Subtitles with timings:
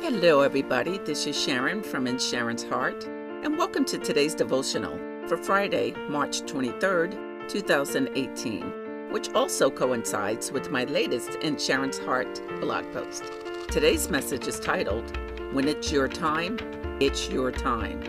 [0.00, 0.98] Hello, everybody.
[0.98, 3.04] This is Sharon from In Sharon's Heart,
[3.42, 10.84] and welcome to today's devotional for Friday, March 23rd, 2018, which also coincides with my
[10.84, 13.24] latest In Sharon's Heart blog post.
[13.72, 15.18] Today's message is titled,
[15.52, 16.58] When It's Your Time,
[17.00, 18.00] It's Your Time.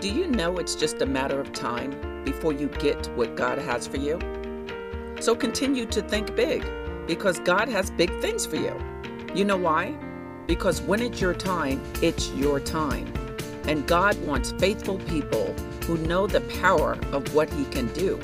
[0.00, 3.86] Do you know it's just a matter of time before you get what God has
[3.86, 4.18] for you?
[5.20, 6.66] So continue to think big
[7.06, 8.76] because God has big things for you.
[9.32, 9.96] You know why?
[10.46, 13.12] Because when it's your time, it's your time.
[13.64, 15.54] And God wants faithful people
[15.84, 18.18] who know the power of what He can do.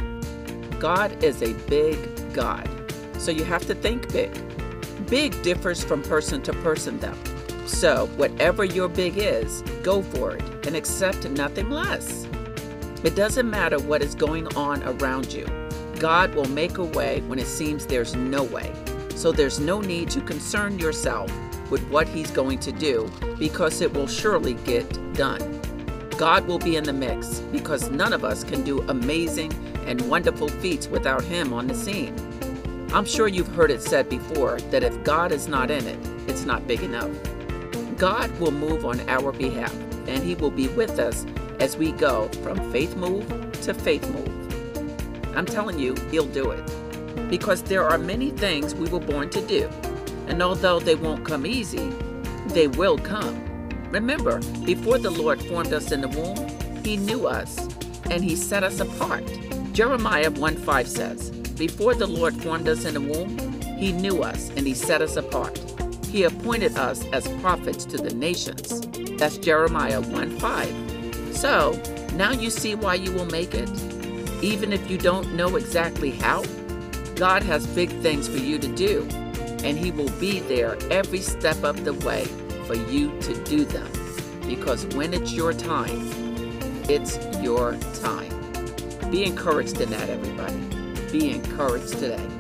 [0.78, 1.96] God is a big
[2.32, 2.68] God,
[3.18, 4.30] so you have to think big.
[5.06, 7.14] Big differs from person to person, though.
[7.66, 12.26] So, whatever your big is, go for it and accept nothing less.
[13.04, 15.46] It doesn't matter what is going on around you.
[15.98, 18.72] God will make a way when it seems there's no way.
[19.14, 21.30] So there's no need to concern yourself
[21.70, 25.60] with what He's going to do because it will surely get done.
[26.16, 29.52] God will be in the mix because none of us can do amazing
[29.86, 32.14] and wonderful feats without Him on the scene.
[32.92, 36.44] I'm sure you've heard it said before that if God is not in it, it's
[36.44, 37.10] not big enough.
[37.96, 39.74] God will move on our behalf
[40.06, 41.26] and He will be with us
[41.60, 43.26] as we go from faith move
[43.62, 45.36] to faith move.
[45.36, 47.28] I'm telling you, He'll do it.
[47.28, 49.68] Because there are many things we were born to do,
[50.26, 51.90] and although they won't come easy,
[52.48, 53.42] they will come.
[53.90, 57.58] Remember, before the Lord formed us in the womb, He knew us
[58.10, 59.24] and He set us apart.
[59.72, 64.50] Jeremiah 1 5 says, Before the Lord formed us in the womb, He knew us
[64.50, 65.58] and He set us apart.
[66.06, 68.80] He appointed us as prophets to the nations.
[69.18, 71.36] That's Jeremiah 1 5.
[71.36, 71.80] So,
[72.14, 73.68] now you see why you will make it
[74.42, 76.44] even if you don't know exactly how?
[77.14, 79.08] God has big things for you to do,
[79.66, 82.24] and He will be there every step of the way
[82.66, 83.90] for you to do them.
[84.46, 86.08] Because when it's your time,
[86.88, 88.30] it's your time.
[89.10, 90.60] Be encouraged in that, everybody.
[91.10, 92.35] Be encouraged today.